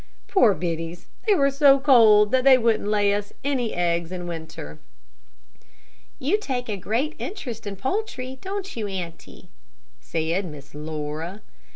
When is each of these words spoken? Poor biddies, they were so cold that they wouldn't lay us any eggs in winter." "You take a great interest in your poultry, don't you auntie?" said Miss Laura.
Poor 0.27 0.55
biddies, 0.55 1.05
they 1.27 1.35
were 1.35 1.51
so 1.51 1.79
cold 1.79 2.31
that 2.31 2.43
they 2.43 2.57
wouldn't 2.57 2.89
lay 2.89 3.13
us 3.13 3.33
any 3.43 3.71
eggs 3.75 4.11
in 4.11 4.25
winter." 4.25 4.79
"You 6.17 6.39
take 6.39 6.67
a 6.67 6.75
great 6.75 7.13
interest 7.19 7.67
in 7.67 7.75
your 7.75 7.81
poultry, 7.81 8.39
don't 8.41 8.75
you 8.75 8.87
auntie?" 8.87 9.51
said 9.99 10.45
Miss 10.45 10.73
Laura. 10.73 11.43